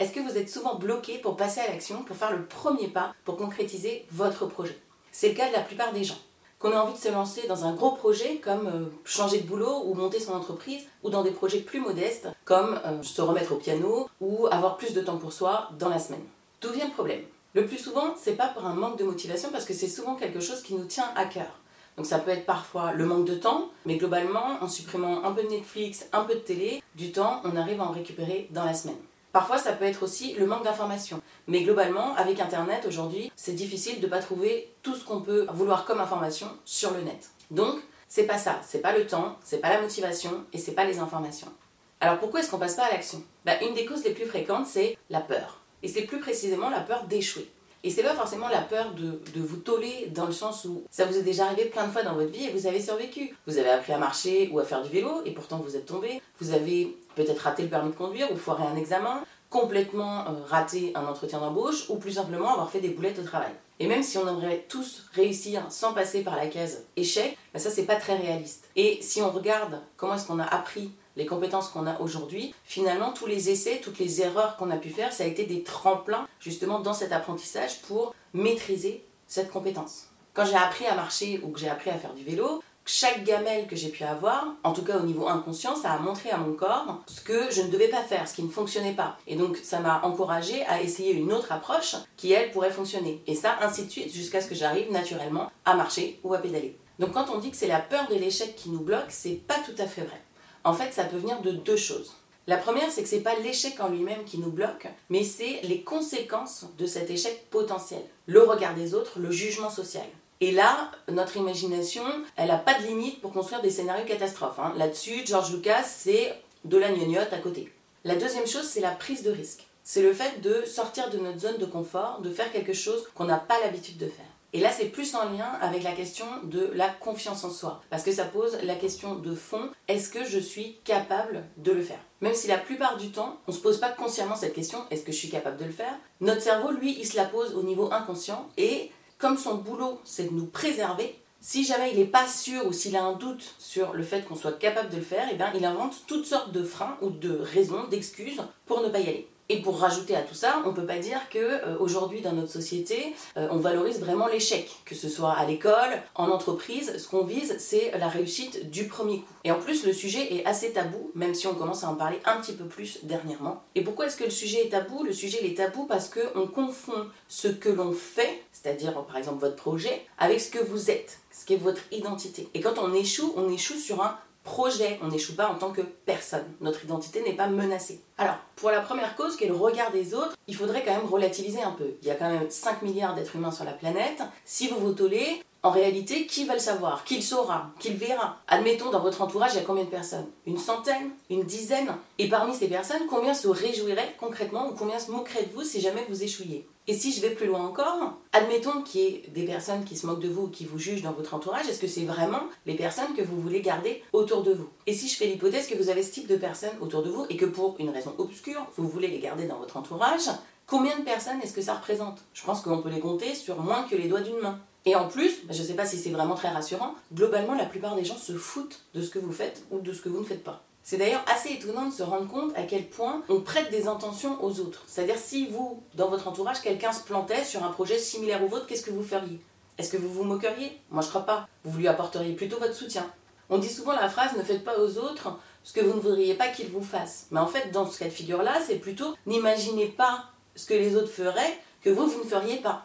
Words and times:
Est-ce 0.00 0.12
que 0.12 0.20
vous 0.20 0.38
êtes 0.38 0.48
souvent 0.48 0.76
bloqué 0.76 1.18
pour 1.18 1.36
passer 1.36 1.60
à 1.60 1.66
l'action, 1.66 2.02
pour 2.04 2.16
faire 2.16 2.32
le 2.34 2.46
premier 2.46 2.88
pas, 2.88 3.14
pour 3.26 3.36
concrétiser 3.36 4.06
votre 4.10 4.46
projet? 4.46 4.78
C'est 5.12 5.28
le 5.28 5.34
cas 5.34 5.48
de 5.48 5.52
la 5.52 5.60
plupart 5.60 5.92
des 5.92 6.04
gens. 6.04 6.16
Qu'on 6.58 6.72
a 6.72 6.80
envie 6.80 6.94
de 6.94 6.98
se 6.98 7.10
lancer 7.10 7.46
dans 7.48 7.66
un 7.66 7.74
gros 7.74 7.90
projet 7.90 8.36
comme 8.36 8.66
euh, 8.66 8.86
changer 9.04 9.42
de 9.42 9.46
boulot 9.46 9.82
ou 9.84 9.92
monter 9.92 10.18
son 10.18 10.32
entreprise, 10.32 10.84
ou 11.02 11.10
dans 11.10 11.22
des 11.22 11.32
projets 11.32 11.58
plus 11.58 11.80
modestes 11.80 12.28
comme 12.46 12.80
euh, 12.86 13.02
se 13.02 13.20
remettre 13.20 13.52
au 13.52 13.56
piano 13.56 14.08
ou 14.22 14.46
avoir 14.50 14.78
plus 14.78 14.94
de 14.94 15.02
temps 15.02 15.18
pour 15.18 15.34
soi 15.34 15.68
dans 15.78 15.90
la 15.90 15.98
semaine. 15.98 16.24
D'où 16.62 16.70
vient 16.70 16.86
le 16.86 16.92
problème? 16.92 17.20
Le 17.52 17.66
plus 17.66 17.76
souvent, 17.76 18.14
c'est 18.18 18.36
pas 18.36 18.48
pour 18.48 18.64
un 18.64 18.74
manque 18.74 18.98
de 18.98 19.04
motivation 19.04 19.50
parce 19.52 19.66
que 19.66 19.74
c'est 19.74 19.86
souvent 19.86 20.14
quelque 20.14 20.40
chose 20.40 20.62
qui 20.62 20.74
nous 20.74 20.86
tient 20.86 21.10
à 21.14 21.26
cœur. 21.26 21.60
Donc 21.98 22.06
ça 22.06 22.20
peut 22.20 22.30
être 22.30 22.46
parfois 22.46 22.92
le 22.92 23.04
manque 23.04 23.26
de 23.26 23.34
temps, 23.34 23.68
mais 23.84 23.96
globalement, 23.96 24.56
en 24.62 24.68
supprimant 24.68 25.24
un 25.24 25.32
peu 25.32 25.42
de 25.42 25.48
Netflix, 25.48 26.06
un 26.14 26.24
peu 26.24 26.36
de 26.36 26.40
télé, 26.40 26.82
du 26.94 27.12
temps, 27.12 27.42
on 27.44 27.54
arrive 27.54 27.82
à 27.82 27.84
en 27.84 27.92
récupérer 27.92 28.48
dans 28.50 28.64
la 28.64 28.72
semaine. 28.72 28.96
Parfois, 29.32 29.58
ça 29.58 29.72
peut 29.72 29.84
être 29.84 30.02
aussi 30.02 30.34
le 30.34 30.46
manque 30.46 30.64
d'informations. 30.64 31.20
Mais 31.46 31.62
globalement, 31.62 32.14
avec 32.16 32.40
Internet 32.40 32.84
aujourd'hui, 32.86 33.30
c'est 33.36 33.52
difficile 33.52 34.00
de 34.00 34.06
ne 34.06 34.10
pas 34.10 34.18
trouver 34.18 34.74
tout 34.82 34.94
ce 34.94 35.04
qu'on 35.04 35.20
peut 35.20 35.46
vouloir 35.52 35.84
comme 35.84 36.00
information 36.00 36.48
sur 36.64 36.90
le 36.92 37.02
net. 37.02 37.30
Donc, 37.50 37.80
c'est 38.08 38.24
pas 38.24 38.38
ça. 38.38 38.60
C'est 38.66 38.80
pas 38.80 38.96
le 38.96 39.06
temps, 39.06 39.38
c'est 39.44 39.58
pas 39.58 39.70
la 39.70 39.80
motivation 39.80 40.44
et 40.52 40.58
c'est 40.58 40.72
pas 40.72 40.84
les 40.84 40.98
informations. 40.98 41.52
Alors 42.00 42.18
pourquoi 42.18 42.40
est-ce 42.40 42.50
qu'on 42.50 42.58
passe 42.58 42.74
pas 42.74 42.86
à 42.86 42.92
l'action? 42.92 43.22
Bah, 43.44 43.52
Une 43.62 43.74
des 43.74 43.84
causes 43.84 44.04
les 44.04 44.12
plus 44.12 44.26
fréquentes, 44.26 44.66
c'est 44.66 44.98
la 45.10 45.20
peur. 45.20 45.60
Et 45.82 45.88
c'est 45.88 46.02
plus 46.02 46.18
précisément 46.18 46.70
la 46.70 46.80
peur 46.80 47.04
d'échouer. 47.04 47.48
Et 47.82 47.90
c'est 47.90 48.02
pas 48.02 48.14
forcément 48.14 48.48
la 48.48 48.60
peur 48.60 48.92
de, 48.92 49.20
de, 49.34 49.40
vous 49.40 49.56
toller 49.56 50.10
dans 50.14 50.26
le 50.26 50.32
sens 50.32 50.66
où 50.66 50.82
ça 50.90 51.06
vous 51.06 51.16
est 51.16 51.22
déjà 51.22 51.46
arrivé 51.46 51.64
plein 51.64 51.86
de 51.86 51.90
fois 51.90 52.02
dans 52.02 52.14
votre 52.14 52.30
vie 52.30 52.44
et 52.44 52.50
vous 52.50 52.66
avez 52.66 52.80
survécu. 52.80 53.34
Vous 53.46 53.56
avez 53.56 53.70
appris 53.70 53.92
à 53.92 53.98
marcher 53.98 54.50
ou 54.52 54.58
à 54.58 54.64
faire 54.64 54.82
du 54.82 54.90
vélo 54.90 55.22
et 55.24 55.30
pourtant 55.30 55.58
vous 55.58 55.76
êtes 55.76 55.86
tombé. 55.86 56.20
Vous 56.40 56.52
avez 56.52 56.96
peut-être 57.14 57.40
raté 57.40 57.62
le 57.62 57.68
permis 57.68 57.90
de 57.90 57.96
conduire 57.96 58.30
ou 58.30 58.36
foiré 58.36 58.64
un 58.64 58.76
examen, 58.76 59.24
complètement 59.48 60.20
euh, 60.20 60.44
raté 60.46 60.92
un 60.94 61.06
entretien 61.06 61.40
d'embauche 61.40 61.88
ou 61.88 61.96
plus 61.96 62.12
simplement 62.12 62.52
avoir 62.52 62.70
fait 62.70 62.80
des 62.80 62.90
boulettes 62.90 63.18
au 63.18 63.24
travail. 63.24 63.52
Et 63.78 63.86
même 63.86 64.02
si 64.02 64.18
on 64.18 64.28
aimerait 64.28 64.66
tous 64.68 65.06
réussir 65.14 65.64
sans 65.70 65.94
passer 65.94 66.22
par 66.22 66.36
la 66.36 66.48
case 66.48 66.84
échec, 66.96 67.38
bah 67.54 67.60
ça 67.60 67.70
c'est 67.70 67.86
pas 67.86 67.96
très 67.96 68.14
réaliste. 68.14 68.68
Et 68.76 68.98
si 69.00 69.22
on 69.22 69.30
regarde 69.30 69.80
comment 69.96 70.14
est-ce 70.14 70.26
qu'on 70.26 70.38
a 70.38 70.44
appris 70.44 70.90
les 71.20 71.26
compétences 71.26 71.68
qu'on 71.68 71.86
a 71.86 72.00
aujourd'hui, 72.00 72.54
finalement, 72.64 73.12
tous 73.12 73.26
les 73.26 73.50
essais, 73.50 73.82
toutes 73.84 73.98
les 73.98 74.22
erreurs 74.22 74.56
qu'on 74.56 74.70
a 74.70 74.78
pu 74.78 74.88
faire, 74.88 75.12
ça 75.12 75.24
a 75.24 75.26
été 75.26 75.44
des 75.44 75.62
tremplins 75.62 76.26
justement 76.40 76.80
dans 76.80 76.94
cet 76.94 77.12
apprentissage 77.12 77.82
pour 77.82 78.14
maîtriser 78.32 79.04
cette 79.26 79.50
compétence. 79.50 80.06
Quand 80.32 80.46
j'ai 80.46 80.56
appris 80.56 80.86
à 80.86 80.94
marcher 80.94 81.38
ou 81.44 81.50
que 81.50 81.60
j'ai 81.60 81.68
appris 81.68 81.90
à 81.90 81.98
faire 81.98 82.14
du 82.14 82.24
vélo, 82.24 82.62
chaque 82.86 83.22
gamelle 83.24 83.66
que 83.66 83.76
j'ai 83.76 83.90
pu 83.90 84.02
avoir, 84.02 84.46
en 84.64 84.72
tout 84.72 84.82
cas 84.82 84.96
au 84.96 85.02
niveau 85.02 85.28
inconscient, 85.28 85.76
ça 85.76 85.92
a 85.92 85.98
montré 85.98 86.30
à 86.30 86.38
mon 86.38 86.54
corps 86.54 87.02
ce 87.06 87.20
que 87.20 87.50
je 87.50 87.60
ne 87.60 87.68
devais 87.68 87.88
pas 87.88 88.02
faire, 88.02 88.26
ce 88.26 88.34
qui 88.34 88.42
ne 88.42 88.48
fonctionnait 88.48 88.94
pas. 88.94 89.18
Et 89.26 89.36
donc 89.36 89.58
ça 89.58 89.80
m'a 89.80 90.00
encouragé 90.02 90.64
à 90.64 90.80
essayer 90.80 91.12
une 91.12 91.34
autre 91.34 91.52
approche 91.52 91.96
qui, 92.16 92.32
elle, 92.32 92.50
pourrait 92.50 92.70
fonctionner. 92.70 93.22
Et 93.26 93.34
ça, 93.34 93.58
ainsi 93.60 93.84
de 93.84 93.90
suite, 93.90 94.14
jusqu'à 94.14 94.40
ce 94.40 94.48
que 94.48 94.54
j'arrive 94.54 94.90
naturellement 94.90 95.52
à 95.66 95.74
marcher 95.74 96.18
ou 96.24 96.32
à 96.32 96.38
pédaler. 96.38 96.78
Donc 96.98 97.12
quand 97.12 97.26
on 97.28 97.38
dit 97.38 97.50
que 97.50 97.58
c'est 97.58 97.66
la 97.66 97.80
peur 97.80 98.08
de 98.08 98.14
l'échec 98.14 98.56
qui 98.56 98.70
nous 98.70 98.80
bloque, 98.80 99.10
c'est 99.10 99.46
pas 99.46 99.58
tout 99.66 99.76
à 99.78 99.86
fait 99.86 100.02
vrai. 100.02 100.20
En 100.64 100.74
fait, 100.74 100.92
ça 100.92 101.04
peut 101.04 101.16
venir 101.16 101.40
de 101.40 101.52
deux 101.52 101.76
choses. 101.76 102.14
La 102.46 102.56
première, 102.56 102.90
c'est 102.90 103.02
que 103.02 103.08
ce 103.08 103.16
n'est 103.16 103.20
pas 103.22 103.38
l'échec 103.38 103.78
en 103.80 103.88
lui-même 103.88 104.24
qui 104.24 104.38
nous 104.38 104.50
bloque, 104.50 104.88
mais 105.08 105.22
c'est 105.22 105.60
les 105.62 105.82
conséquences 105.82 106.66
de 106.78 106.86
cet 106.86 107.10
échec 107.10 107.48
potentiel. 107.50 108.02
Le 108.26 108.42
regard 108.42 108.74
des 108.74 108.94
autres, 108.94 109.18
le 109.18 109.30
jugement 109.30 109.70
social. 109.70 110.06
Et 110.40 110.52
là, 110.52 110.90
notre 111.08 111.36
imagination, 111.36 112.02
elle 112.36 112.48
n'a 112.48 112.56
pas 112.56 112.80
de 112.80 112.86
limite 112.86 113.20
pour 113.20 113.32
construire 113.32 113.60
des 113.62 113.70
scénarios 113.70 114.06
catastrophes. 114.06 114.58
Hein. 114.58 114.72
Là-dessus, 114.76 115.26
George 115.26 115.52
Lucas, 115.52 115.84
c'est 115.84 116.34
de 116.64 116.78
la 116.78 116.90
gnognotte 116.90 117.32
à 117.32 117.38
côté. 117.38 117.72
La 118.04 118.16
deuxième 118.16 118.46
chose, 118.46 118.66
c'est 118.66 118.80
la 118.80 118.92
prise 118.92 119.22
de 119.22 119.30
risque. 119.30 119.66
C'est 119.84 120.02
le 120.02 120.14
fait 120.14 120.40
de 120.40 120.64
sortir 120.66 121.10
de 121.10 121.18
notre 121.18 121.40
zone 121.40 121.58
de 121.58 121.66
confort, 121.66 122.20
de 122.22 122.30
faire 122.30 122.50
quelque 122.52 122.72
chose 122.72 123.06
qu'on 123.14 123.24
n'a 123.24 123.38
pas 123.38 123.60
l'habitude 123.60 123.98
de 123.98 124.06
faire. 124.06 124.24
Et 124.52 124.60
là, 124.60 124.70
c'est 124.72 124.86
plus 124.86 125.14
en 125.14 125.30
lien 125.30 125.52
avec 125.60 125.82
la 125.82 125.92
question 125.92 126.26
de 126.42 126.70
la 126.74 126.88
confiance 126.88 127.44
en 127.44 127.50
soi. 127.50 127.82
Parce 127.88 128.02
que 128.02 128.12
ça 128.12 128.24
pose 128.24 128.58
la 128.62 128.74
question 128.74 129.14
de 129.14 129.34
fond, 129.34 129.70
est-ce 129.86 130.10
que 130.10 130.24
je 130.24 130.38
suis 130.38 130.78
capable 130.84 131.44
de 131.56 131.72
le 131.72 131.82
faire? 131.82 132.00
Même 132.20 132.34
si 132.34 132.48
la 132.48 132.58
plupart 132.58 132.96
du 132.96 133.10
temps, 133.10 133.38
on 133.46 133.52
ne 133.52 133.56
se 133.56 133.62
pose 133.62 133.78
pas 133.78 133.90
consciemment 133.90 134.36
cette 134.36 134.54
question, 134.54 134.84
est-ce 134.90 135.04
que 135.04 135.12
je 135.12 135.18
suis 135.18 135.30
capable 135.30 135.56
de 135.56 135.64
le 135.64 135.72
faire? 135.72 135.94
Notre 136.20 136.42
cerveau, 136.42 136.70
lui, 136.72 136.96
il 136.98 137.06
se 137.06 137.16
la 137.16 137.26
pose 137.26 137.54
au 137.54 137.62
niveau 137.62 137.92
inconscient. 137.92 138.48
Et 138.56 138.90
comme 139.18 139.38
son 139.38 139.56
boulot, 139.56 140.00
c'est 140.04 140.30
de 140.30 140.34
nous 140.34 140.46
préserver, 140.46 141.16
si 141.40 141.64
jamais 141.64 141.92
il 141.92 141.98
n'est 141.98 142.04
pas 142.04 142.26
sûr 142.26 142.66
ou 142.66 142.72
s'il 142.72 142.96
a 142.96 143.04
un 143.04 143.14
doute 143.14 143.54
sur 143.58 143.94
le 143.94 144.02
fait 144.02 144.22
qu'on 144.26 144.34
soit 144.34 144.58
capable 144.58 144.90
de 144.90 144.96
le 144.96 145.02
faire, 145.02 145.26
eh 145.30 145.36
bien, 145.36 145.52
il 145.54 145.64
invente 145.64 146.02
toutes 146.06 146.26
sortes 146.26 146.52
de 146.52 146.62
freins 146.62 146.98
ou 147.00 147.10
de 147.10 147.38
raisons, 147.38 147.84
d'excuses 147.88 148.42
pour 148.66 148.82
ne 148.82 148.88
pas 148.88 149.00
y 149.00 149.08
aller. 149.08 149.28
Et 149.52 149.56
pour 149.62 149.80
rajouter 149.80 150.14
à 150.14 150.22
tout 150.22 150.34
ça, 150.34 150.62
on 150.64 150.68
ne 150.68 150.74
peut 150.74 150.86
pas 150.86 151.00
dire 151.00 151.28
que 151.28 151.38
euh, 151.38 151.76
aujourd'hui 151.80 152.20
dans 152.20 152.30
notre 152.30 152.52
société, 152.52 153.16
euh, 153.36 153.48
on 153.50 153.56
valorise 153.56 153.98
vraiment 153.98 154.28
l'échec, 154.28 154.70
que 154.84 154.94
ce 154.94 155.08
soit 155.08 155.32
à 155.32 155.44
l'école, 155.44 156.00
en 156.14 156.28
entreprise, 156.28 156.96
ce 156.96 157.08
qu'on 157.08 157.24
vise, 157.24 157.56
c'est 157.58 157.90
la 157.98 158.06
réussite 158.06 158.70
du 158.70 158.86
premier 158.86 159.18
coup. 159.18 159.34
Et 159.42 159.50
en 159.50 159.58
plus, 159.58 159.84
le 159.84 159.92
sujet 159.92 160.36
est 160.36 160.46
assez 160.46 160.72
tabou, 160.72 161.10
même 161.16 161.34
si 161.34 161.48
on 161.48 161.56
commence 161.56 161.82
à 161.82 161.88
en 161.88 161.96
parler 161.96 162.20
un 162.26 162.36
petit 162.36 162.52
peu 162.52 162.66
plus 162.66 163.00
dernièrement. 163.02 163.64
Et 163.74 163.82
pourquoi 163.82 164.06
est-ce 164.06 164.16
que 164.16 164.22
le 164.22 164.30
sujet 164.30 164.66
est 164.66 164.68
tabou? 164.68 165.02
Le 165.02 165.12
sujet 165.12 165.44
est 165.44 165.56
tabou 165.56 165.84
parce 165.86 166.08
qu'on 166.08 166.46
confond 166.46 167.08
ce 167.26 167.48
que 167.48 167.70
l'on 167.70 167.90
fait, 167.90 168.44
c'est-à-dire 168.52 169.04
par 169.04 169.16
exemple 169.16 169.40
votre 169.40 169.56
projet, 169.56 170.06
avec 170.18 170.40
ce 170.40 170.50
que 170.52 170.62
vous 170.62 170.92
êtes, 170.92 171.18
ce 171.32 171.44
qui 171.44 171.54
est 171.54 171.56
votre 171.56 171.82
identité. 171.90 172.48
Et 172.54 172.60
quand 172.60 172.78
on 172.78 172.94
échoue, 172.94 173.32
on 173.36 173.52
échoue 173.52 173.74
sur 173.74 174.00
un 174.00 174.16
projet, 174.44 174.98
on 175.02 175.08
n'échoue 175.08 175.34
pas 175.34 175.48
en 175.48 175.54
tant 175.54 175.70
que 175.70 175.82
personne. 175.82 176.46
Notre 176.60 176.84
identité 176.84 177.22
n'est 177.22 177.34
pas 177.34 177.46
menacée. 177.46 178.00
Alors, 178.18 178.36
pour 178.56 178.70
la 178.70 178.80
première 178.80 179.16
cause, 179.16 179.36
qui 179.36 179.44
est 179.44 179.48
le 179.48 179.54
regard 179.54 179.90
des 179.90 180.14
autres, 180.14 180.36
il 180.46 180.56
faudrait 180.56 180.84
quand 180.84 180.94
même 180.94 181.06
relativiser 181.06 181.62
un 181.62 181.72
peu. 181.72 181.94
Il 182.02 182.08
y 182.08 182.10
a 182.10 182.14
quand 182.14 182.30
même 182.30 182.50
5 182.50 182.82
milliards 182.82 183.14
d'êtres 183.14 183.36
humains 183.36 183.52
sur 183.52 183.64
la 183.64 183.72
planète. 183.72 184.22
Si 184.44 184.68
vous 184.68 184.78
vous 184.78 184.92
tolez, 184.92 185.42
en 185.62 185.70
réalité, 185.70 186.26
qui 186.26 186.44
va 186.46 186.54
le 186.54 186.60
savoir? 186.60 187.04
Qui 187.04 187.16
le 187.16 187.22
saura? 187.22 187.70
Qui 187.78 187.90
le 187.90 187.98
verra? 187.98 188.38
Admettons, 188.48 188.90
dans 188.90 189.00
votre 189.00 189.20
entourage, 189.20 189.52
il 189.52 189.56
y 189.56 189.60
a 189.60 189.64
combien 189.64 189.84
de 189.84 189.90
personnes? 189.90 190.26
Une 190.46 190.56
centaine? 190.56 191.10
Une 191.28 191.44
dizaine? 191.44 191.94
Et 192.18 192.28
parmi 192.28 192.54
ces 192.54 192.68
personnes, 192.68 193.02
combien 193.10 193.34
se 193.34 193.48
réjouiraient 193.48 194.16
concrètement 194.18 194.70
ou 194.70 194.74
combien 194.74 194.98
se 194.98 195.10
moqueraient 195.10 195.44
de 195.44 195.52
vous 195.52 195.64
si 195.64 195.80
jamais 195.80 196.06
vous 196.08 196.22
échouiez? 196.22 196.66
Et 196.90 196.94
si 196.94 197.12
je 197.12 197.20
vais 197.20 197.30
plus 197.30 197.46
loin 197.46 197.64
encore, 197.64 198.14
admettons 198.32 198.82
qu'il 198.82 199.00
y 199.00 199.06
ait 199.06 199.22
des 199.28 199.44
personnes 199.44 199.84
qui 199.84 199.96
se 199.96 200.08
moquent 200.08 200.22
de 200.22 200.28
vous 200.28 200.46
ou 200.46 200.48
qui 200.48 200.64
vous 200.64 200.76
jugent 200.76 201.02
dans 201.02 201.12
votre 201.12 201.34
entourage, 201.34 201.68
est-ce 201.68 201.78
que 201.78 201.86
c'est 201.86 202.02
vraiment 202.02 202.40
les 202.66 202.74
personnes 202.74 203.14
que 203.16 203.22
vous 203.22 203.40
voulez 203.40 203.60
garder 203.60 204.02
autour 204.12 204.42
de 204.42 204.52
vous? 204.52 204.68
Et 204.88 204.92
si 204.92 205.06
je 205.06 205.16
fais 205.16 205.26
l'hypothèse 205.26 205.68
que 205.68 205.78
vous 205.78 205.88
avez 205.88 206.02
ce 206.02 206.10
type 206.10 206.26
de 206.26 206.34
personnes 206.34 206.76
autour 206.80 207.04
de 207.04 207.10
vous 207.10 207.26
et 207.30 207.36
que 207.36 207.44
pour 207.44 207.76
une 207.78 207.90
raison 207.90 208.12
obscure, 208.18 208.66
vous 208.76 208.88
voulez 208.88 209.06
les 209.06 209.20
garder 209.20 209.46
dans 209.46 209.58
votre 209.58 209.76
entourage, 209.76 210.30
combien 210.66 210.98
de 210.98 211.04
personnes 211.04 211.40
est-ce 211.44 211.52
que 211.52 211.62
ça 211.62 211.74
représente? 211.74 212.24
Je 212.34 212.42
pense 212.42 212.60
qu'on 212.60 212.82
peut 212.82 212.90
les 212.90 212.98
compter 212.98 213.36
sur 213.36 213.60
moins 213.60 213.84
que 213.84 213.94
les 213.94 214.08
doigts 214.08 214.22
d'une 214.22 214.40
main. 214.40 214.58
Et 214.84 214.96
en 214.96 215.06
plus, 215.06 215.44
bah, 215.44 215.54
je 215.54 215.62
ne 215.62 215.68
sais 215.68 215.74
pas 215.74 215.86
si 215.86 215.96
c'est 215.96 216.10
vraiment 216.10 216.34
très 216.34 216.48
rassurant, 216.48 216.96
globalement 217.14 217.54
la 217.54 217.66
plupart 217.66 217.94
des 217.94 218.04
gens 218.04 218.16
se 218.16 218.32
foutent 218.32 218.80
de 218.94 219.02
ce 219.02 219.10
que 219.10 219.20
vous 219.20 219.30
faites 219.30 219.62
ou 219.70 219.78
de 219.78 219.92
ce 219.92 220.02
que 220.02 220.08
vous 220.08 220.18
ne 220.18 220.26
faites 220.26 220.42
pas. 220.42 220.64
C'est 220.90 220.96
d'ailleurs 220.96 221.24
assez 221.28 221.50
étonnant 221.50 221.86
de 221.86 221.92
se 221.92 222.02
rendre 222.02 222.26
compte 222.26 222.50
à 222.56 222.64
quel 222.64 222.84
point 222.84 223.22
on 223.28 223.42
prête 223.42 223.70
des 223.70 223.86
intentions 223.86 224.42
aux 224.42 224.58
autres. 224.58 224.82
C'est-à-dire 224.88 225.18
si 225.18 225.46
vous, 225.46 225.84
dans 225.94 226.08
votre 226.08 226.26
entourage, 226.26 226.62
quelqu'un 226.62 226.90
se 226.90 227.04
plantait 227.04 227.44
sur 227.44 227.62
un 227.62 227.68
projet 227.68 227.96
similaire 227.96 228.42
au 228.42 228.48
vôtre, 228.48 228.66
qu'est-ce 228.66 228.82
que 228.82 228.90
vous 228.90 229.04
feriez? 229.04 229.38
Est-ce 229.78 229.92
que 229.92 229.96
vous 229.96 230.12
vous 230.12 230.24
moqueriez? 230.24 230.80
Moi 230.90 231.04
je 231.04 231.08
crois 231.08 231.24
pas. 231.24 231.48
Vous 231.62 231.78
lui 231.78 231.86
apporteriez 231.86 232.34
plutôt 232.34 232.58
votre 232.58 232.74
soutien. 232.74 233.08
On 233.50 233.58
dit 233.58 233.68
souvent 233.68 233.92
la 233.92 234.08
phrase 234.08 234.36
ne 234.36 234.42
faites 234.42 234.64
pas 234.64 234.80
aux 234.80 234.98
autres 234.98 235.38
ce 235.62 235.72
que 235.72 235.80
vous 235.80 235.94
ne 235.94 236.00
voudriez 236.00 236.34
pas 236.34 236.48
qu'ils 236.48 236.70
vous 236.70 236.82
fassent. 236.82 237.28
Mais 237.30 237.38
en 237.38 237.46
fait, 237.46 237.70
dans 237.70 237.88
ce 237.88 237.96
cas 237.96 238.06
de 238.06 238.10
figure-là, 238.10 238.54
c'est 238.66 238.80
plutôt 238.80 239.14
n'imaginez 239.26 239.86
pas 239.86 240.24
ce 240.56 240.66
que 240.66 240.74
les 240.74 240.96
autres 240.96 241.12
feraient 241.12 241.56
que 241.82 241.90
vous, 241.90 242.08
vous 242.08 242.24
ne 242.24 242.28
feriez 242.28 242.56
pas. 242.56 242.84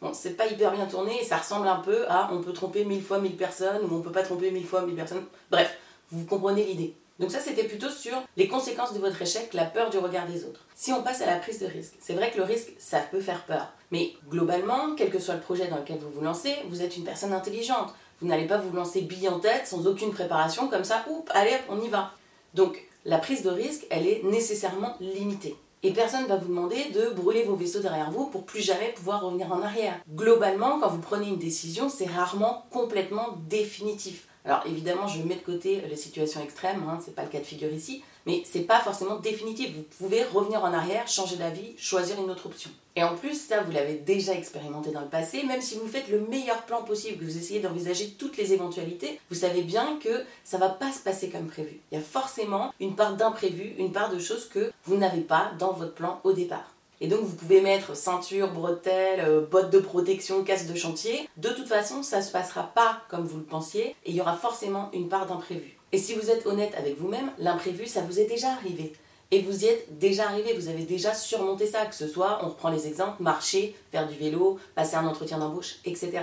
Bon, 0.00 0.14
c'est 0.14 0.38
pas 0.38 0.46
hyper 0.46 0.72
bien 0.72 0.86
tourné 0.86 1.20
et 1.20 1.24
ça 1.26 1.36
ressemble 1.36 1.68
un 1.68 1.80
peu 1.80 2.08
à 2.08 2.30
on 2.32 2.40
peut 2.40 2.54
tromper 2.54 2.86
mille 2.86 3.02
fois 3.02 3.18
mille 3.18 3.36
personnes 3.36 3.82
ou 3.90 3.94
on 3.94 4.00
peut 4.00 4.10
pas 4.10 4.22
tromper 4.22 4.50
mille 4.50 4.66
fois 4.66 4.80
mille 4.86 4.96
personnes. 4.96 5.26
Bref, 5.50 5.76
vous 6.10 6.24
comprenez 6.24 6.64
l'idée. 6.64 6.96
Donc 7.22 7.30
ça, 7.30 7.38
c'était 7.38 7.62
plutôt 7.62 7.88
sur 7.88 8.20
les 8.36 8.48
conséquences 8.48 8.94
de 8.94 8.98
votre 8.98 9.22
échec, 9.22 9.54
la 9.54 9.64
peur 9.64 9.90
du 9.90 9.98
regard 9.98 10.26
des 10.26 10.44
autres. 10.44 10.66
Si 10.74 10.92
on 10.92 11.04
passe 11.04 11.20
à 11.20 11.26
la 11.26 11.36
prise 11.36 11.60
de 11.60 11.66
risque, 11.66 11.94
c'est 12.00 12.14
vrai 12.14 12.32
que 12.32 12.38
le 12.38 12.42
risque, 12.42 12.72
ça 12.80 12.98
peut 12.98 13.20
faire 13.20 13.44
peur. 13.44 13.68
Mais 13.92 14.14
globalement, 14.28 14.96
quel 14.96 15.08
que 15.08 15.20
soit 15.20 15.36
le 15.36 15.40
projet 15.40 15.68
dans 15.68 15.76
lequel 15.76 15.98
vous 15.98 16.10
vous 16.10 16.24
lancez, 16.24 16.56
vous 16.68 16.82
êtes 16.82 16.96
une 16.96 17.04
personne 17.04 17.32
intelligente. 17.32 17.94
Vous 18.20 18.26
n'allez 18.26 18.48
pas 18.48 18.58
vous 18.58 18.74
lancer 18.74 19.02
bille 19.02 19.28
en 19.28 19.38
tête, 19.38 19.68
sans 19.68 19.86
aucune 19.86 20.10
préparation, 20.10 20.66
comme 20.66 20.82
ça, 20.82 21.04
oups, 21.08 21.30
allez, 21.32 21.54
on 21.68 21.80
y 21.80 21.88
va. 21.88 22.10
Donc, 22.54 22.82
la 23.04 23.18
prise 23.18 23.44
de 23.44 23.50
risque, 23.50 23.86
elle 23.90 24.08
est 24.08 24.24
nécessairement 24.24 24.96
limitée. 24.98 25.54
Et 25.84 25.92
personne 25.92 26.24
ne 26.24 26.28
va 26.28 26.38
vous 26.38 26.48
demander 26.48 26.90
de 26.92 27.10
brûler 27.10 27.44
vos 27.44 27.54
vaisseaux 27.54 27.78
derrière 27.78 28.10
vous 28.10 28.26
pour 28.26 28.42
plus 28.42 28.62
jamais 28.62 28.92
pouvoir 28.96 29.22
revenir 29.22 29.52
en 29.52 29.62
arrière. 29.62 30.00
Globalement, 30.12 30.80
quand 30.80 30.88
vous 30.88 31.00
prenez 31.00 31.28
une 31.28 31.38
décision, 31.38 31.88
c'est 31.88 32.06
rarement 32.06 32.66
complètement 32.72 33.36
définitif. 33.48 34.26
Alors 34.44 34.62
évidemment, 34.66 35.06
je 35.06 35.22
mets 35.22 35.36
de 35.36 35.40
côté 35.40 35.82
les 35.88 35.96
situations 35.96 36.42
extrêmes, 36.42 36.82
hein, 36.88 36.98
c'est 37.04 37.14
pas 37.14 37.22
le 37.22 37.28
cas 37.28 37.38
de 37.38 37.44
figure 37.44 37.72
ici, 37.72 38.02
mais 38.26 38.42
c'est 38.44 38.62
pas 38.62 38.80
forcément 38.80 39.16
définitif. 39.16 39.70
Vous 39.74 39.84
pouvez 39.98 40.24
revenir 40.24 40.64
en 40.64 40.72
arrière, 40.72 41.06
changer 41.06 41.36
d'avis, 41.36 41.74
choisir 41.78 42.20
une 42.20 42.30
autre 42.30 42.46
option. 42.46 42.70
Et 42.96 43.04
en 43.04 43.14
plus, 43.14 43.40
ça, 43.40 43.62
vous 43.62 43.70
l'avez 43.70 43.94
déjà 43.94 44.34
expérimenté 44.34 44.90
dans 44.90 45.00
le 45.00 45.06
passé, 45.06 45.44
même 45.44 45.62
si 45.62 45.76
vous 45.76 45.86
faites 45.86 46.08
le 46.08 46.20
meilleur 46.20 46.62
plan 46.62 46.82
possible, 46.82 47.18
que 47.18 47.24
vous 47.24 47.38
essayez 47.38 47.60
d'envisager 47.60 48.10
toutes 48.18 48.36
les 48.36 48.52
éventualités, 48.52 49.18
vous 49.30 49.36
savez 49.36 49.62
bien 49.62 49.98
que 50.02 50.24
ça 50.44 50.58
va 50.58 50.68
pas 50.68 50.92
se 50.92 50.98
passer 50.98 51.30
comme 51.30 51.46
prévu. 51.46 51.80
Il 51.90 51.98
y 51.98 52.00
a 52.00 52.04
forcément 52.04 52.74
une 52.80 52.96
part 52.96 53.16
d'imprévu, 53.16 53.74
une 53.78 53.92
part 53.92 54.10
de 54.10 54.18
choses 54.18 54.48
que 54.48 54.72
vous 54.84 54.96
n'avez 54.96 55.22
pas 55.22 55.52
dans 55.58 55.72
votre 55.72 55.94
plan 55.94 56.20
au 56.24 56.32
départ. 56.32 56.74
Et 57.02 57.08
donc 57.08 57.22
vous 57.22 57.34
pouvez 57.34 57.60
mettre 57.60 57.96
ceinture, 57.96 58.52
bretelles, 58.52 59.24
euh, 59.26 59.44
bottes 59.44 59.70
de 59.70 59.80
protection, 59.80 60.44
casque 60.44 60.68
de 60.68 60.76
chantier. 60.76 61.28
De 61.36 61.48
toute 61.48 61.66
façon, 61.66 62.04
ça 62.04 62.18
ne 62.18 62.22
se 62.22 62.30
passera 62.30 62.62
pas 62.62 63.00
comme 63.08 63.26
vous 63.26 63.38
le 63.38 63.42
pensiez 63.42 63.96
et 64.04 64.10
il 64.10 64.14
y 64.14 64.20
aura 64.20 64.36
forcément 64.36 64.88
une 64.92 65.08
part 65.08 65.26
d'imprévu. 65.26 65.76
Et 65.90 65.98
si 65.98 66.14
vous 66.14 66.30
êtes 66.30 66.46
honnête 66.46 66.76
avec 66.78 66.96
vous-même, 66.96 67.32
l'imprévu, 67.38 67.88
ça 67.88 68.02
vous 68.02 68.20
est 68.20 68.26
déjà 68.26 68.52
arrivé. 68.52 68.92
Et 69.32 69.42
vous 69.42 69.64
y 69.64 69.66
êtes 69.66 69.98
déjà 69.98 70.28
arrivé, 70.28 70.54
vous 70.54 70.68
avez 70.68 70.84
déjà 70.84 71.12
surmonté 71.12 71.66
ça, 71.66 71.86
que 71.86 71.94
ce 71.96 72.06
soit, 72.06 72.38
on 72.44 72.50
reprend 72.50 72.70
les 72.70 72.86
exemples, 72.86 73.20
marcher, 73.20 73.74
faire 73.90 74.06
du 74.06 74.14
vélo, 74.14 74.60
passer 74.76 74.94
un 74.94 75.06
entretien 75.06 75.38
d'embauche, 75.38 75.78
etc. 75.84 76.20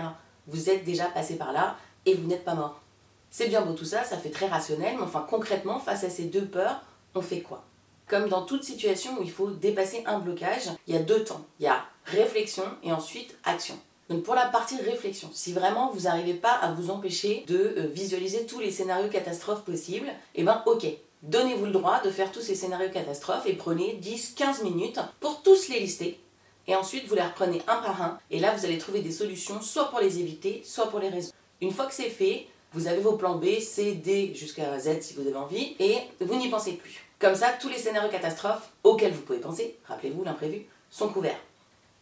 Vous 0.48 0.70
êtes 0.70 0.86
déjà 0.86 1.08
passé 1.08 1.36
par 1.36 1.52
là 1.52 1.76
et 2.06 2.14
vous 2.14 2.26
n'êtes 2.26 2.46
pas 2.46 2.56
mort. 2.56 2.82
C'est 3.30 3.50
bien 3.50 3.64
beau 3.64 3.74
tout 3.74 3.84
ça, 3.84 4.06
ça 4.06 4.18
fait 4.18 4.30
très 4.30 4.48
rationnel, 4.48 4.96
mais 4.96 5.04
enfin 5.04 5.28
concrètement, 5.30 5.78
face 5.78 6.06
à 6.06 6.10
ces 6.10 6.24
deux 6.24 6.46
peurs, 6.46 6.82
on 7.16 7.22
fait 7.22 7.42
quoi? 7.42 7.66
Comme 8.10 8.28
dans 8.28 8.42
toute 8.42 8.64
situation 8.64 9.18
où 9.20 9.24
il 9.24 9.32
faut 9.32 9.52
dépasser 9.52 10.04
un 10.06 10.20
blocage, 10.20 10.70
il 10.88 10.96
y 10.96 10.98
a 10.98 11.02
deux 11.02 11.24
temps. 11.24 11.46
Il 11.60 11.66
y 11.66 11.68
a 11.68 11.86
réflexion 12.06 12.64
et 12.84 12.92
ensuite 12.92 13.38
action. 13.44 13.78
Donc 14.10 14.24
pour 14.24 14.34
la 14.34 14.48
partie 14.48 14.78
réflexion, 14.78 15.30
si 15.32 15.54
vraiment 15.54 15.92
vous 15.92 16.02
n'arrivez 16.02 16.34
pas 16.34 16.54
à 16.54 16.72
vous 16.72 16.90
empêcher 16.90 17.46
de 17.48 17.76
euh, 17.78 17.88
visualiser 17.94 18.48
tous 18.48 18.60
les 18.60 18.72
scénarios 18.72 19.10
catastrophes 19.10 19.64
possibles, 19.64 20.10
eh 20.34 20.44
ben 20.44 20.64
ok, 20.66 20.88
donnez-vous 21.22 21.66
le 21.66 21.72
droit 21.72 22.02
de 22.02 22.10
faire 22.10 22.32
tous 22.32 22.42
ces 22.42 22.56
scénarios 22.56 22.90
catastrophes 22.90 23.46
et 23.46 23.54
prenez 23.54 24.00
10-15 24.02 24.64
minutes 24.64 25.00
pour 25.20 25.44
tous 25.44 25.70
les 25.70 25.80
lister. 25.80 26.20
Et 26.68 26.76
ensuite 26.76 27.08
vous 27.08 27.14
les 27.14 27.22
reprenez 27.22 27.62
un 27.68 27.78
par 27.78 28.02
un 28.02 28.20
et 28.32 28.40
là 28.40 28.56
vous 28.56 28.66
allez 28.66 28.80
trouver 28.80 29.02
des 29.02 29.12
solutions 29.12 29.62
soit 29.62 29.92
pour 29.92 30.00
les 30.00 30.20
éviter, 30.20 30.64
soit 30.66 30.90
pour 30.90 31.00
les 31.00 31.10
résoudre. 31.10 31.36
Une 31.62 31.72
fois 31.72 31.86
que 31.86 31.94
c'est 31.94 32.10
fait, 32.10 32.48
vous 32.74 32.88
avez 32.88 33.02
vos 33.02 33.14
plans 33.14 33.36
B, 33.36 33.60
C, 33.60 33.94
D 33.94 34.34
jusqu'à 34.34 34.80
Z 34.80 35.02
si 35.02 35.14
vous 35.14 35.28
avez 35.28 35.36
envie 35.36 35.76
et 35.80 35.98
vous 36.20 36.36
n'y 36.36 36.50
pensez 36.50 36.74
plus. 36.74 37.09
Comme 37.20 37.36
ça, 37.36 37.52
tous 37.60 37.68
les 37.68 37.78
scénarios 37.78 38.10
catastrophes 38.10 38.70
auxquels 38.86 39.12
vous 39.12 39.22
pouvez 39.22 39.40
penser, 39.40 39.78
rappelez-vous 39.84 40.24
l'imprévu, 40.24 40.66
sont 40.90 41.10
couverts. 41.10 41.40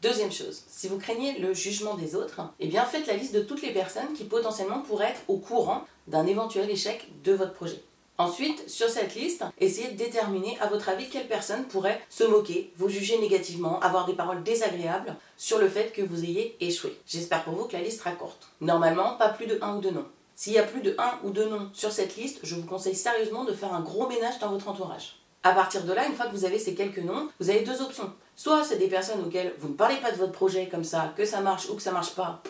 Deuxième 0.04 0.32
chose, 0.32 0.62
si 0.68 0.88
vous 0.88 1.00
craignez 1.00 1.40
le 1.40 1.56
jugement 1.56 1.96
des 1.96 2.16
autres, 2.16 2.42
eh 2.60 2.68
bien 2.68 2.86
faites 2.86 3.08
la 3.08 3.16
liste 3.16 3.34
de 3.34 3.42
toutes 3.42 3.64
les 3.64 3.74
personnes 3.74 4.14
qui 4.16 4.26
potentiellement 4.26 4.82
pourraient 4.82 5.10
être 5.10 5.24
au 5.28 5.38
courant 5.38 5.86
d'un 6.06 6.28
éventuel 6.28 6.70
échec 6.70 7.08
de 7.24 7.34
votre 7.34 7.54
projet. 7.54 7.82
Ensuite, 8.20 8.70
sur 8.70 8.90
cette 8.90 9.16
liste, 9.16 9.44
essayez 9.60 9.90
de 9.90 9.98
déterminer 9.98 10.56
à 10.62 10.68
votre 10.68 10.90
avis 10.90 11.10
quelles 11.10 11.28
personnes 11.28 11.66
pourraient 11.66 12.02
se 12.10 12.24
moquer, 12.24 12.72
vous 12.78 12.90
juger 12.90 13.18
négativement, 13.18 13.80
avoir 13.80 14.06
des 14.06 14.14
paroles 14.14 14.44
désagréables 14.44 15.16
sur 15.36 15.58
le 15.58 15.68
fait 15.68 15.92
que 15.94 16.04
vous 16.04 16.26
ayez 16.26 16.56
échoué. 16.60 16.96
J'espère 17.08 17.44
pour 17.44 17.56
vous 17.56 17.66
que 17.66 17.74
la 17.74 17.82
liste 17.82 18.00
sera 18.00 18.12
courte. 18.12 18.50
Normalement, 18.62 19.16
pas 19.18 19.30
plus 19.30 19.48
de 19.48 19.58
un 19.64 19.78
ou 19.78 19.82
deux 19.82 19.92
noms. 19.92 20.06
S'il 20.40 20.54
y 20.54 20.60
a 20.60 20.64
plus 20.64 20.82
de 20.82 20.96
un 21.00 21.14
ou 21.24 21.32
deux 21.32 21.50
noms 21.50 21.72
sur 21.74 21.92
cette 21.92 22.16
liste, 22.16 22.38
je 22.44 22.54
vous 22.54 22.68
conseille 22.68 22.94
sérieusement 22.94 23.44
de 23.44 23.54
faire 23.54 23.74
un 23.74 23.82
gros 23.82 24.08
ménage 24.08 24.38
dans 24.38 24.50
votre 24.52 24.68
entourage. 24.68 25.16
À 25.42 25.52
partir 25.52 25.84
de 25.84 25.92
là, 25.92 26.06
une 26.06 26.14
fois 26.14 26.28
que 26.28 26.36
vous 26.36 26.46
avez 26.46 26.60
ces 26.60 26.76
quelques 26.76 27.00
noms, 27.00 27.28
vous 27.40 27.50
avez 27.50 27.62
deux 27.62 27.82
options. 27.82 28.14
Soit 28.36 28.64
c'est 28.64 28.78
des 28.78 28.88
personnes 28.88 29.26
auxquelles 29.26 29.56
vous 29.58 29.70
ne 29.70 29.74
parlez 29.74 29.96
pas 29.96 30.12
de 30.12 30.18
votre 30.18 30.34
projet 30.34 30.68
comme 30.70 30.84
ça, 30.84 31.12
que 31.18 31.26
ça 31.26 31.42
marche 31.42 31.68
ou 31.72 31.74
que 31.74 31.82
ça 31.82 31.92
marche 31.92 32.14
pas, 32.14 32.44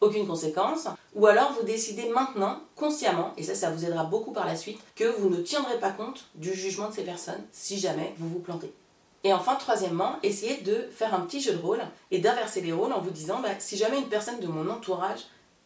aucune 0.00 0.26
conséquence. 0.26 0.88
Ou 1.14 1.26
alors 1.26 1.52
vous 1.52 1.62
décidez 1.62 2.08
maintenant, 2.08 2.58
consciemment, 2.74 3.32
et 3.36 3.44
ça, 3.44 3.54
ça 3.54 3.70
vous 3.70 3.84
aidera 3.84 4.02
beaucoup 4.02 4.32
par 4.32 4.44
la 4.44 4.56
suite, 4.56 4.80
que 4.96 5.04
vous 5.04 5.30
ne 5.30 5.40
tiendrez 5.40 5.78
pas 5.78 5.92
compte 5.92 6.24
du 6.34 6.52
jugement 6.52 6.88
de 6.88 6.94
ces 6.94 7.04
personnes 7.04 7.44
si 7.52 7.78
jamais 7.78 8.14
vous 8.18 8.28
vous 8.28 8.40
plantez. 8.40 8.72
Et 9.22 9.32
enfin, 9.32 9.54
troisièmement, 9.54 10.16
essayez 10.24 10.56
de 10.62 10.88
faire 10.90 11.14
un 11.14 11.20
petit 11.20 11.40
jeu 11.40 11.52
de 11.52 11.62
rôle 11.62 11.82
et 12.10 12.18
d'inverser 12.18 12.62
les 12.62 12.72
rôles 12.72 12.92
en 12.92 13.00
vous 13.00 13.10
disant 13.10 13.38
bah, 13.40 13.50
si 13.60 13.76
jamais 13.76 13.98
une 13.98 14.08
personne 14.08 14.40
de 14.40 14.48
mon 14.48 14.68
entourage 14.68 15.20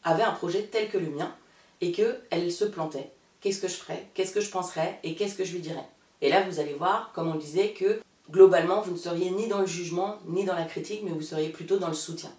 avait 0.05 0.23
un 0.23 0.33
projet 0.33 0.69
tel 0.71 0.91
que 0.91 0.99
le 0.99 1.09
mien, 1.09 1.35
et 1.83 1.93
qu'elle 1.93 2.51
se 2.51 2.65
plantait. 2.65 3.11
Qu'est-ce 3.43 3.61
que 3.61 3.69
je 3.69 3.75
ferais? 3.75 4.07
Qu'est-ce 4.15 4.33
que 4.33 4.41
je 4.41 4.51
penserais? 4.51 4.99
Et 5.03 5.15
qu'est-ce 5.15 5.35
que 5.35 5.45
je 5.45 5.53
lui 5.53 5.61
dirais? 5.61 5.87
Et 6.23 6.31
là, 6.31 6.43
vous 6.49 6.61
allez 6.61 6.75
voir, 6.75 7.11
comme 7.13 7.29
on 7.29 7.35
disait, 7.35 7.73
que 7.73 8.01
globalement, 8.31 8.81
vous 8.81 8.93
ne 8.93 8.97
seriez 8.97 9.31
ni 9.31 9.49
dans 9.49 9.59
le 9.59 9.67
jugement, 9.67 10.19
ni 10.27 10.45
dans 10.45 10.55
la 10.55 10.65
critique, 10.65 11.03
mais 11.05 11.11
vous 11.11 11.21
seriez 11.21 11.51
plutôt 11.51 11.79
dans 11.79 11.89
le 11.89 11.95
soutien. 11.95 12.31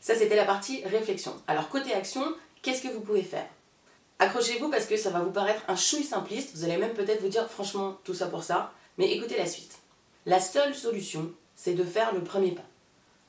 Ça, 0.00 0.14
c'était 0.14 0.34
la 0.34 0.46
partie 0.46 0.82
réflexion. 0.84 1.34
Alors, 1.46 1.68
côté 1.68 1.92
action, 1.92 2.24
qu'est-ce 2.62 2.82
que 2.82 2.92
vous 2.92 3.00
pouvez 3.00 3.22
faire? 3.22 3.46
Accrochez-vous 4.18 4.70
parce 4.70 4.86
que 4.86 4.96
ça 4.96 5.10
va 5.10 5.20
vous 5.20 5.30
paraître 5.30 5.62
un 5.68 5.76
chouille 5.76 6.02
simpliste. 6.02 6.56
Vous 6.56 6.64
allez 6.64 6.78
même 6.78 6.94
peut-être 6.94 7.20
vous 7.20 7.28
dire, 7.28 7.50
franchement, 7.50 7.98
tout 8.02 8.14
ça 8.14 8.26
pour 8.26 8.42
ça. 8.42 8.72
Mais 8.96 9.12
écoutez 9.12 9.36
la 9.36 9.46
suite. 9.46 9.78
La 10.24 10.40
seule 10.40 10.74
solution, 10.74 11.30
c'est 11.54 11.74
de 11.74 11.84
faire 11.84 12.14
le 12.14 12.24
premier 12.24 12.52
pas. 12.52 12.64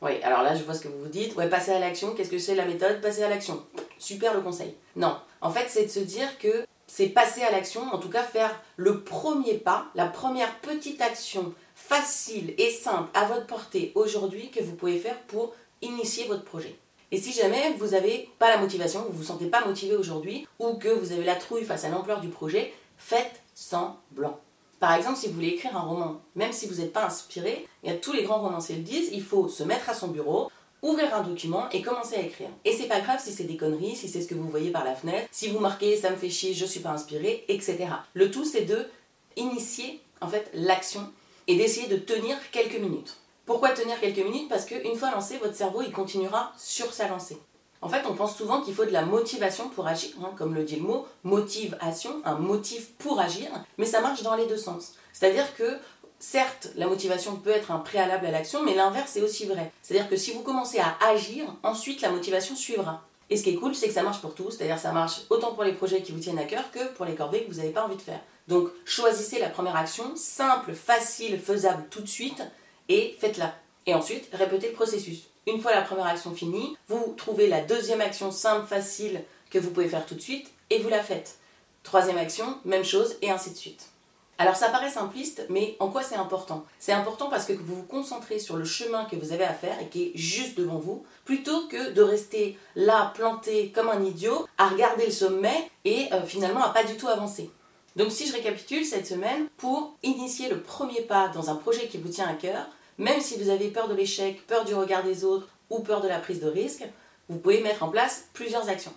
Oui, 0.02 0.22
alors 0.22 0.44
là, 0.44 0.56
je 0.56 0.64
vois 0.64 0.76
ce 0.76 0.82
que 0.82 0.88
vous 0.88 1.04
vous 1.04 1.10
dites. 1.10 1.36
Ouais, 1.36 1.50
passer 1.50 1.72
à 1.72 1.80
l'action, 1.80 2.14
qu'est-ce 2.14 2.30
que 2.30 2.38
c'est 2.38 2.56
la 2.56 2.66
méthode? 2.66 3.02
Passer 3.02 3.24
à 3.24 3.30
l'action. 3.30 3.64
Super 3.98 4.34
le 4.34 4.42
conseil. 4.42 4.76
Non, 4.96 5.18
en 5.42 5.50
fait, 5.50 5.66
c'est 5.70 5.86
de 5.86 5.92
se 5.92 6.00
dire 6.00 6.38
que 6.38 6.66
c'est 6.86 7.08
passer 7.08 7.42
à 7.42 7.52
l'action, 7.52 7.82
en 7.92 7.98
tout 7.98 8.10
cas 8.10 8.24
faire 8.24 8.62
le 8.78 9.02
premier 9.04 9.56
pas, 9.56 9.88
la 9.96 10.06
première 10.06 10.60
petite 10.60 11.02
action 11.02 11.54
facile 11.76 12.54
et 12.58 12.72
simple 12.72 13.10
à 13.14 13.26
votre 13.26 13.46
portée 13.46 13.92
aujourd'hui 13.96 14.50
que 14.52 14.64
vous 14.64 14.76
pouvez 14.76 14.98
faire 14.98 15.20
pour 15.24 15.54
initier 15.82 16.26
votre 16.28 16.44
projet. 16.44 16.76
Et 17.12 17.18
si 17.18 17.32
jamais 17.32 17.74
vous 17.74 17.88
n'avez 17.88 18.30
pas 18.40 18.50
la 18.50 18.58
motivation, 18.58 19.02
vous 19.02 19.14
ne 19.14 19.18
vous 19.18 19.24
sentez 19.24 19.46
pas 19.48 19.66
motivé 19.66 19.96
aujourd'hui, 19.96 20.48
ou 20.60 20.76
que 20.76 20.90
vous 20.90 21.12
avez 21.12 21.24
la 21.24 21.36
trouille 21.36 21.64
face 21.64 21.86
à 21.86 21.90
l'ampleur 21.90 22.20
du 22.20 22.30
projet, 22.30 22.74
faites 22.98 23.42
semblant. 23.56 24.40
Par 24.88 24.96
exemple, 24.96 25.18
si 25.18 25.28
vous 25.28 25.34
voulez 25.34 25.50
écrire 25.50 25.76
un 25.76 25.82
roman, 25.82 26.22
même 26.36 26.54
si 26.54 26.66
vous 26.66 26.76
n'êtes 26.76 26.94
pas 26.94 27.08
inspiré, 27.08 27.68
et 27.84 28.00
tous 28.00 28.14
les 28.14 28.24
grands 28.24 28.40
romanciers 28.40 28.78
le 28.78 28.84
disent, 28.84 29.10
il 29.12 29.22
faut 29.22 29.50
se 29.50 29.64
mettre 29.64 29.90
à 29.90 29.94
son 29.94 30.08
bureau, 30.08 30.50
ouvrir 30.82 31.14
un 31.14 31.24
document 31.24 31.68
et 31.72 31.82
commencer 31.82 32.16
à 32.16 32.22
écrire. 32.22 32.48
Et 32.64 32.72
c'est 32.72 32.88
pas 32.88 33.02
grave 33.02 33.20
si 33.22 33.34
c'est 33.34 33.44
des 33.44 33.58
conneries, 33.58 33.98
si 33.98 34.08
c'est 34.08 34.22
ce 34.22 34.30
que 34.30 34.34
vous 34.34 34.48
voyez 34.48 34.72
par 34.72 34.86
la 34.86 34.96
fenêtre, 34.96 35.28
si 35.30 35.50
vous 35.50 35.60
marquez 35.60 35.98
ça 35.98 36.10
me 36.10 36.16
fait 36.16 36.30
chier, 36.30 36.54
je 36.54 36.64
suis 36.64 36.80
pas 36.80 36.92
inspiré, 36.92 37.44
etc. 37.50 37.80
Le 38.14 38.32
tout 38.32 38.46
c'est 38.46 38.62
de 38.62 38.88
initier 39.36 40.00
en 40.22 40.30
fait 40.30 40.50
l'action 40.54 41.12
et 41.48 41.58
d'essayer 41.58 41.88
de 41.88 41.98
tenir 41.98 42.38
quelques 42.52 42.80
minutes. 42.80 43.18
Pourquoi 43.46 43.72
tenir 43.72 44.00
quelques 44.00 44.26
minutes? 44.26 44.48
Parce 44.48 44.64
qu'une 44.64 44.96
fois 44.96 45.12
lancé, 45.12 45.36
votre 45.36 45.56
cerveau 45.56 45.82
il 45.82 45.92
continuera 45.92 46.54
sur 46.58 46.94
sa 46.94 47.10
lancée. 47.10 47.38
En 47.82 47.90
fait, 47.90 48.04
on 48.10 48.16
pense 48.16 48.36
souvent 48.36 48.62
qu'il 48.62 48.74
faut 48.74 48.86
de 48.86 48.92
la 48.92 49.06
motivation 49.06 49.70
pour 49.70 49.88
agir, 49.88 50.10
hein, 50.22 50.32
comme 50.38 50.56
le 50.56 50.64
dit 50.64 50.78
le 50.78 50.82
mot, 50.82 51.06
motivation, 51.24 52.22
un 52.26 52.36
motif 52.36 52.92
pour 52.98 53.20
agir, 53.20 53.50
mais 53.78 53.86
ça 53.86 54.02
marche 54.02 54.24
dans 54.24 54.36
les 54.36 54.48
deux 54.48 54.58
sens. 54.58 54.94
C'est-à-dire 55.14 55.56
que 55.56 55.78
certes, 56.20 56.70
la 56.76 56.88
motivation 56.88 57.36
peut 57.36 57.52
être 57.52 57.72
un 57.72 57.80
préalable 57.80 58.26
à 58.26 58.32
l'action, 58.32 58.64
mais 58.64 58.74
l'inverse 58.74 59.16
est 59.16 59.22
aussi 59.22 59.46
vrai. 59.46 59.72
C'est-à-dire 59.82 60.10
que 60.10 60.18
si 60.18 60.32
vous 60.32 60.42
commencez 60.42 60.80
à 60.80 60.98
agir, 61.08 61.46
ensuite 61.64 62.02
la 62.02 62.10
motivation 62.10 62.56
suivra. 62.56 63.04
Et 63.30 63.38
ce 63.38 63.44
qui 63.44 63.52
est 63.52 63.56
cool, 63.56 63.76
c'est 63.76 63.88
que 63.88 63.94
ça 63.94 64.04
marche 64.04 64.22
pour 64.22 64.34
tous, 64.34 64.52
c'est-à-dire 64.52 64.80
ça 64.80 64.94
marche 64.94 65.22
autant 65.30 65.54
pour 65.54 65.64
les 65.64 65.74
projets 65.74 66.02
qui 66.02 66.14
vous 66.14 66.20
tiennent 66.20 66.40
à 66.40 66.46
cœur 66.46 66.72
que 66.72 66.94
pour 66.94 67.06
les 67.06 67.14
corvées 67.14 67.44
que 67.44 67.52
vous 67.52 67.58
n'avez 67.58 67.72
pas 67.72 67.86
envie 67.86 67.98
de 67.98 68.02
faire. 68.02 68.22
Donc 68.48 68.70
choisissez 68.86 69.40
la 69.40 69.50
première 69.50 69.76
action, 69.76 70.16
simple, 70.16 70.74
facile, 70.74 71.40
faisable 71.40 71.86
tout 71.90 72.02
de 72.02 72.08
suite, 72.08 72.42
et 72.90 73.16
faites-la. 73.20 73.54
Et 73.86 73.94
ensuite, 73.94 74.30
répétez 74.34 74.70
le 74.70 74.74
processus. 74.74 75.28
Une 75.48 75.62
fois 75.62 75.74
la 75.74 75.82
première 75.82 76.08
action 76.08 76.36
finie, 76.36 76.76
vous 76.90 77.14
trouvez 77.16 77.48
la 77.48 77.62
deuxième 77.62 78.02
action 78.02 78.32
simple, 78.32 78.68
facile, 78.68 79.24
que 79.50 79.58
vous 79.58 79.72
pouvez 79.72 79.88
faire 79.88 80.06
tout 80.06 80.16
de 80.16 80.22
suite, 80.22 80.52
et 80.70 80.80
vous 80.80 80.90
la 80.90 81.02
faites. 81.02 81.38
Troisième 81.84 82.18
action, 82.18 82.58
même 82.66 82.84
chose, 82.84 83.16
et 83.22 83.32
ainsi 83.32 83.52
de 83.52 83.56
suite. 83.56 83.88
Alors 84.40 84.58
ça 84.58 84.68
paraît 84.68 84.90
simpliste, 84.90 85.46
mais 85.50 85.78
en 85.80 85.88
quoi 85.88 86.04
c'est 86.04 86.18
important? 86.18 86.66
C'est 86.80 86.92
important 86.92 87.30
parce 87.30 87.46
que 87.46 87.54
vous 87.54 87.78
vous 87.78 87.84
concentrez 87.84 88.40
sur 88.40 88.58
le 88.58 88.66
chemin 88.66 89.06
que 89.06 89.16
vous 89.16 89.32
avez 89.32 89.46
à 89.46 89.54
faire 89.54 89.80
et 89.82 89.88
qui 89.88 90.04
est 90.04 90.12
juste 90.16 90.58
devant 90.58 90.80
vous, 90.80 91.06
plutôt 91.24 91.66
que 91.70 91.92
de 91.92 92.02
rester 92.02 92.60
là 92.76 93.14
planté 93.16 93.72
comme 93.72 93.88
un 93.88 94.04
idiot 94.04 94.46
à 94.58 94.68
regarder 94.68 95.06
le 95.06 95.12
sommet 95.14 95.72
et 95.86 96.10
euh, 96.12 96.26
finalement 96.26 96.62
à 96.62 96.70
pas 96.70 96.84
du 96.84 96.98
tout 96.98 97.08
avancer. 97.08 97.50
Donc 97.96 98.12
si 98.12 98.28
je 98.28 98.34
récapitule 98.34 98.86
cette 98.86 99.08
semaine, 99.08 99.48
pour 99.56 99.96
initier 100.04 100.50
le 100.50 100.62
premier 100.62 101.02
pas 101.02 101.30
dans 101.30 101.50
un 101.50 101.56
projet 101.56 101.88
qui 101.88 101.98
vous 101.98 102.10
tient 102.10 102.28
à 102.28 102.34
cœur, 102.34 102.68
même 102.98 103.22
si 103.22 103.38
vous 103.38 103.50
avez 103.50 103.70
peur 103.70 103.88
de 103.88 103.94
l'échec, 103.94 104.46
peur 104.48 104.66
du 104.66 104.74
regard 104.74 105.04
des 105.04 105.24
autres 105.24 105.48
ou 105.70 105.80
peur 105.80 106.02
de 106.02 106.08
la 106.08 106.20
prise 106.20 106.40
de 106.40 106.48
risque, 106.48 106.84
vous 107.30 107.40
pouvez 107.40 107.62
mettre 107.62 107.84
en 107.84 107.90
place 107.90 108.26
plusieurs 108.34 108.70
actions. 108.70 108.94